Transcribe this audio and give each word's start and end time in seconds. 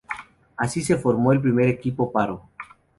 Así 0.57 0.81
se 0.81 0.95
formó 0.97 1.31
el 1.31 1.39
primer 1.41 1.69
equipo 1.69 2.11
Paro. 2.11 2.49